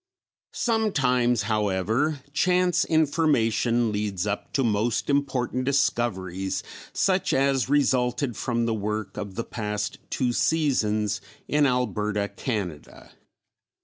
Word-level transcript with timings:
Sometimes 0.55 1.43
however, 1.43 2.21
chance 2.33 2.85
information 2.85 3.91
leads 3.91 4.25
up 4.25 4.51
to 4.53 4.63
most 4.63 5.11
important 5.11 5.63
discoveries, 5.65 6.63
such 6.91 7.33
as 7.33 7.69
resulted 7.69 8.35
from 8.35 8.65
the 8.65 8.73
work 8.73 9.15
of 9.15 9.35
the 9.35 9.43
past 9.45 9.99
two 10.09 10.33
seasons 10.33 11.21
in 11.47 11.67
Alberta, 11.67 12.27
Canada. 12.35 13.11